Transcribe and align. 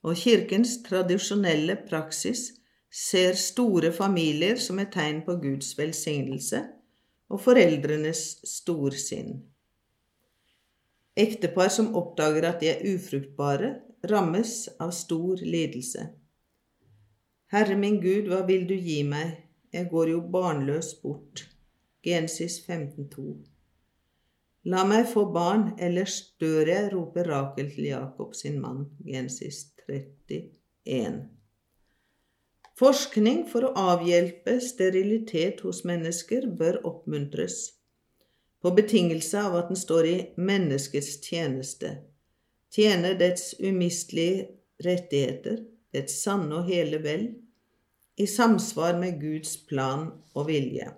og 0.00 0.16
kirkens 0.16 0.80
tradisjonelle 0.88 1.76
praksis 1.90 2.57
ser 2.98 3.36
store 3.38 3.92
familier 3.94 4.58
som 4.62 4.80
et 4.82 4.90
tegn 4.94 5.22
på 5.26 5.36
Guds 5.42 5.70
velsignelse 5.78 6.64
og 7.28 7.42
foreldrenes 7.44 8.22
storsinn. 8.48 9.36
Ektepar 11.18 11.70
som 11.74 11.92
oppdager 11.98 12.46
at 12.48 12.62
de 12.62 12.70
er 12.72 12.82
ufruktbare, 12.94 13.74
rammes 14.10 14.54
av 14.82 14.92
stor 14.94 15.42
lidelse. 15.42 16.08
Herre 17.52 17.76
min 17.80 17.98
Gud, 18.02 18.30
hva 18.30 18.44
vil 18.46 18.66
du 18.68 18.74
gi 18.76 19.00
meg, 19.06 19.36
jeg 19.74 19.88
går 19.90 20.12
jo 20.14 20.20
barnløs 20.34 20.92
bort. 21.02 21.46
Genesis 22.04 22.60
15,2. 22.66 23.24
La 24.68 24.84
meg 24.84 25.08
få 25.10 25.24
barn, 25.32 25.72
ellers 25.80 26.20
dør 26.40 26.68
jeg, 26.68 26.92
roper 26.92 27.30
Rakel 27.30 27.70
til 27.72 27.90
Jakob 27.92 28.34
sin 28.36 28.60
mann. 28.62 28.86
Gensis 29.06 29.64
31. 29.88 31.37
Forskning 32.78 33.40
for 33.50 33.66
å 33.66 33.72
avhjelpe 33.94 34.60
sterilitet 34.62 35.64
hos 35.66 35.82
mennesker 35.88 36.46
bør 36.60 36.78
oppmuntres 36.86 37.56
på 38.62 38.70
betingelse 38.74 39.40
av 39.40 39.56
at 39.58 39.72
den 39.72 39.78
står 39.78 40.06
i 40.06 40.16
menneskets 40.38 41.16
tjeneste, 41.24 41.90
tjener 42.74 43.16
dets 43.18 43.52
umistelige 43.58 44.48
rettigheter, 44.84 45.62
dets 45.94 46.20
sanne 46.22 46.60
og 46.60 46.70
hele 46.70 47.00
vel, 47.02 47.28
i 48.18 48.26
samsvar 48.26 48.98
med 48.98 49.20
Guds 49.22 49.56
plan 49.66 50.08
og 50.34 50.48
vilje. 50.50 50.90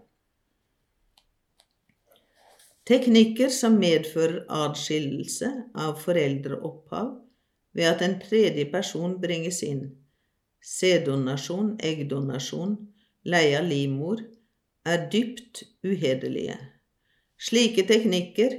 Teknikker 2.89 3.53
som 3.55 3.77
medfører 3.79 4.47
adskillelse 4.51 5.51
av 5.79 6.01
foreldreopphav 6.01 7.13
ved 7.77 7.87
at 7.87 8.01
en 8.03 8.17
tredje 8.21 8.65
person 8.73 9.15
bringes 9.23 9.61
inn, 9.63 9.85
sæddonasjon, 10.61 11.77
eggdonasjon, 11.83 12.77
leie 13.25 13.59
av 13.59 13.69
livmor, 13.69 14.23
er 14.85 15.07
dypt 15.13 15.63
uhederlige. 15.85 16.57
Slike 17.41 17.87
teknikker, 17.89 18.57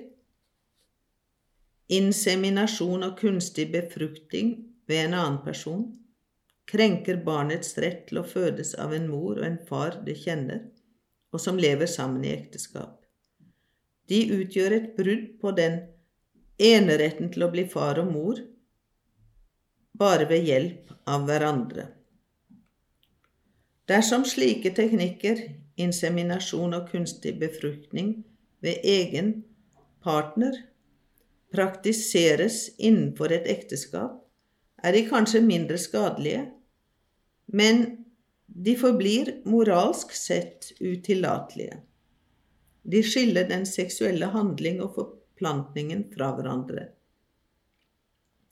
inseminasjon 1.91 3.05
og 3.05 3.17
kunstig 3.19 3.67
befruktning 3.73 4.53
ved 4.89 5.05
en 5.05 5.17
annen 5.17 5.41
person, 5.45 5.83
krenker 6.71 7.19
barnets 7.25 7.75
rett 7.83 8.05
til 8.09 8.21
å 8.21 8.27
fødes 8.27 8.73
av 8.79 8.93
en 8.95 9.09
mor 9.11 9.35
og 9.35 9.45
en 9.45 9.59
far 9.67 9.99
det 10.05 10.17
kjenner, 10.23 10.63
og 11.31 11.41
som 11.43 11.59
lever 11.59 11.89
sammen 11.89 12.23
i 12.25 12.33
ekteskap. 12.33 13.01
De 14.09 14.23
utgjør 14.39 14.77
et 14.77 14.87
brudd 14.97 15.27
på 15.41 15.53
den 15.57 15.77
eneretten 16.61 17.31
til 17.33 17.45
å 17.45 17.51
bli 17.53 17.67
far 17.69 17.99
og 18.01 18.09
mor 18.11 18.41
bare 19.97 20.27
ved 20.29 20.47
hjelp 20.47 20.91
av 21.09 21.25
hverandre. 21.27 21.87
Dersom 23.91 24.23
slike 24.25 24.71
teknikker, 24.77 25.41
inseminasjon 25.81 26.75
og 26.77 26.91
kunstig 26.91 27.35
befruktning 27.41 28.13
ved 28.63 28.85
egen 28.87 29.33
partner, 30.03 30.55
praktiseres 31.51 32.69
innenfor 32.79 33.33
et 33.35 33.49
ekteskap, 33.51 34.21
er 34.81 34.95
de 34.95 35.03
kanskje 35.09 35.43
mindre 35.43 35.77
skadelige, 35.81 36.45
men 37.51 37.83
de 38.45 38.75
forblir 38.79 39.33
moralsk 39.49 40.13
sett 40.15 40.71
utillatelige. 40.79 41.81
De 42.81 43.03
skiller 43.05 43.49
den 43.49 43.67
seksuelle 43.67 44.31
handling 44.33 44.79
og 44.81 44.95
forplantningen 44.95 46.07
fra 46.15 46.31
hverandre. 46.37 46.87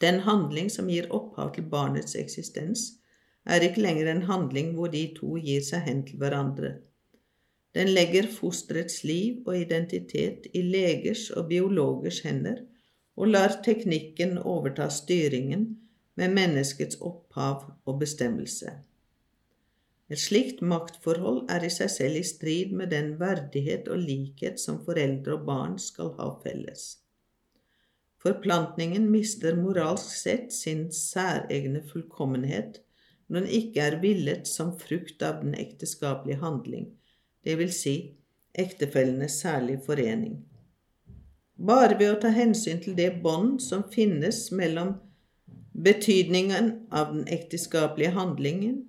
Den 0.02 0.22
handling 0.24 0.70
som 0.72 0.90
gir 0.90 1.10
opphav 1.12 1.54
til 1.56 1.68
barnets 1.72 2.16
eksistens, 2.16 3.00
er 3.46 3.64
ikke 3.66 3.82
lenger 3.82 4.12
en 4.12 4.26
handling 4.30 4.74
hvor 4.76 4.92
de 4.94 5.04
to 5.18 5.38
gir 5.44 5.64
seg 5.66 5.84
hen 5.88 6.04
til 6.08 6.22
hverandre. 6.22 6.76
Den 7.76 7.92
legger 7.94 8.28
fosterets 8.34 9.04
liv 9.04 9.44
og 9.46 9.58
identitet 9.58 10.48
i 10.54 10.62
legers 10.66 11.30
og 11.30 11.50
biologers 11.52 12.22
hender 12.26 12.64
og 13.20 13.34
lar 13.34 13.60
teknikken 13.66 14.38
overta 14.38 14.88
styringen 14.94 15.66
med 16.20 16.34
menneskets 16.36 16.98
opphav 17.02 17.68
og 17.86 18.00
bestemmelse. 18.00 18.72
Et 20.10 20.20
slikt 20.20 20.64
maktforhold 20.66 21.44
er 21.54 21.68
i 21.68 21.70
seg 21.74 21.92
selv 21.94 22.18
i 22.18 22.26
strid 22.26 22.72
med 22.74 22.90
den 22.96 23.12
verdighet 23.20 23.92
og 23.94 24.02
likhet 24.02 24.58
som 24.62 24.80
foreldre 24.86 25.38
og 25.38 25.46
barn 25.46 25.78
skal 25.84 26.16
ha 26.18 26.32
felles. 26.44 26.88
Forplantningen 28.20 29.06
mister 29.12 29.56
moralsk 29.56 30.12
sett 30.12 30.54
sin 30.54 30.90
særegne 30.92 31.82
fullkommenhet 31.88 32.82
når 33.30 33.46
den 33.46 33.52
ikke 33.60 33.86
er 33.86 34.00
villet 34.02 34.50
som 34.50 34.74
frukt 34.80 35.22
av 35.24 35.44
den 35.44 35.54
ekteskapelige 35.56 36.42
handling, 36.42 36.90
vil 37.46 37.72
si 37.74 37.96
ektefellenes 38.60 39.40
særlige 39.44 39.84
forening. 39.86 40.40
Bare 41.60 41.96
ved 42.00 42.12
å 42.14 42.20
ta 42.24 42.32
hensyn 42.34 42.82
til 42.84 42.96
det 42.98 43.22
bånd 43.24 43.60
som 43.64 43.86
finnes 43.94 44.48
mellom 44.56 44.96
betydningen 45.72 46.72
av 46.92 47.14
den 47.14 47.26
ekteskapelige 47.32 48.16
handlingen 48.16 48.82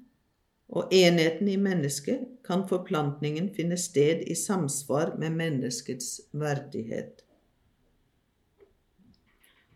og 0.70 0.92
enheten 0.94 1.48
i 1.50 1.58
mennesket, 1.58 2.26
kan 2.46 2.62
forplantningen 2.66 3.50
finne 3.54 3.78
sted 3.78 4.22
i 4.26 4.34
samsvar 4.38 5.16
med 5.18 5.34
menneskets 5.38 6.20
verdighet. 6.32 7.24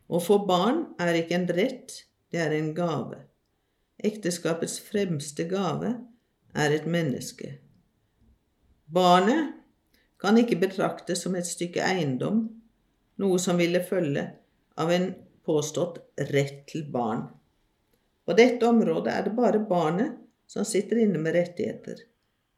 Å 0.08 0.20
få 0.20 0.40
barn 0.44 0.82
er 1.00 1.16
ikke 1.16 1.38
en 1.38 1.46
rett, 1.56 1.94
det 2.32 2.42
er 2.44 2.52
en 2.56 2.72
gave. 2.76 3.22
Ekteskapets 4.04 4.76
fremste 4.84 5.46
gave 5.48 5.94
er 6.54 6.74
et 6.76 6.84
menneske. 6.90 7.54
Barnet 8.84 9.54
kan 10.20 10.36
ikke 10.40 10.60
betraktes 10.60 11.24
som 11.24 11.36
et 11.38 11.48
stykke 11.48 11.80
eiendom, 11.84 12.44
noe 13.20 13.40
som 13.40 13.56
ville 13.60 13.80
følge 13.84 14.26
av 14.80 14.92
en 14.92 15.10
påstått 15.46 16.02
rett 16.34 16.64
til 16.68 16.84
barn. 16.92 17.24
På 18.24 18.36
dette 18.36 18.66
området 18.68 19.12
er 19.12 19.26
det 19.26 19.36
bare 19.36 19.60
barnet 19.68 20.20
som 20.48 20.66
sitter 20.68 21.00
inne 21.04 21.20
med 21.20 21.36
rettigheter. 21.36 21.96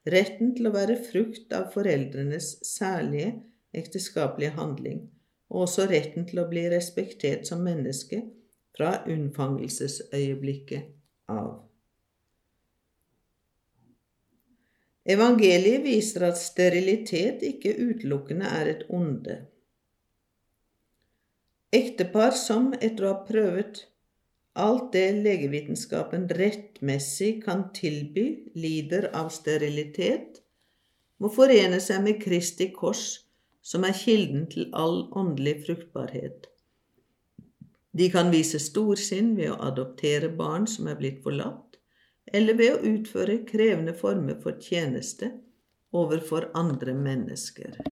Retten 0.06 0.54
til 0.54 0.68
å 0.68 0.74
være 0.74 0.98
frukt 1.02 1.54
av 1.54 1.70
foreldrenes 1.74 2.56
særlige 2.66 3.36
ekteskapelige 3.76 4.54
handling 4.58 5.04
og 5.52 5.66
også 5.66 5.86
retten 5.90 6.26
til 6.28 6.42
å 6.42 6.48
bli 6.50 6.66
respektert 6.72 7.46
som 7.48 7.62
menneske 7.64 8.22
fra 8.76 9.02
unnfangelsesøyeblikket 9.08 10.92
av. 11.32 11.66
Evangeliet 15.06 15.84
viser 15.84 16.26
at 16.26 16.38
sterilitet 16.40 17.44
ikke 17.46 17.76
utelukkende 17.78 18.48
er 18.50 18.72
et 18.72 18.82
onde. 18.90 19.36
Ektepar 21.76 22.34
som, 22.34 22.72
etter 22.80 23.06
å 23.06 23.12
ha 23.12 23.20
prøvet 23.28 23.84
alt 24.56 24.90
det 24.96 25.10
legevitenskapen 25.20 26.26
rettmessig 26.32 27.42
kan 27.44 27.68
tilby, 27.76 28.50
lider 28.56 29.10
av 29.14 29.28
sterilitet, 29.34 30.40
må 31.20 31.30
forene 31.32 31.78
seg 31.80 32.02
med 32.04 32.18
Kristi 32.22 32.70
kors 32.74 33.25
som 33.66 33.84
er 33.86 33.96
kilden 33.98 34.46
til 34.52 34.68
all 34.78 35.06
åndelig 35.18 35.56
fruktbarhet. 35.66 36.46
De 37.96 38.06
kan 38.12 38.30
vise 38.30 38.60
storsinn 38.62 39.32
ved 39.38 39.54
å 39.54 39.60
adoptere 39.70 40.28
barn 40.38 40.68
som 40.70 40.86
er 40.90 40.98
blitt 41.00 41.22
forlatt, 41.24 41.78
eller 42.34 42.58
ved 42.58 42.74
å 42.76 42.94
utføre 42.94 43.40
krevende 43.48 43.94
former 43.96 44.38
for 44.42 44.58
tjeneste 44.62 45.32
overfor 45.96 46.50
andre 46.58 46.94
mennesker. 46.94 47.78